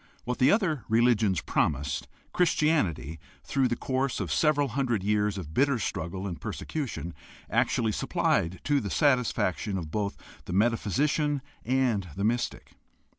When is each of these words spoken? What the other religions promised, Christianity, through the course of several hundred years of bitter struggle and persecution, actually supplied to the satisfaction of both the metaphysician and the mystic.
What 0.23 0.39
the 0.39 0.51
other 0.51 0.83
religions 0.89 1.41
promised, 1.41 2.07
Christianity, 2.33 3.19
through 3.43 3.67
the 3.67 3.75
course 3.75 4.19
of 4.19 4.31
several 4.31 4.69
hundred 4.69 5.03
years 5.03 5.37
of 5.37 5.53
bitter 5.53 5.77
struggle 5.77 6.25
and 6.25 6.41
persecution, 6.41 7.13
actually 7.51 7.91
supplied 7.91 8.61
to 8.63 8.79
the 8.79 8.89
satisfaction 8.89 9.77
of 9.77 9.91
both 9.91 10.17
the 10.45 10.53
metaphysician 10.53 11.43
and 11.63 12.07
the 12.15 12.23
mystic. 12.23 12.71